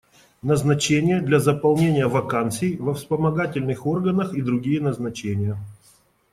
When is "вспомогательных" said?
2.95-3.85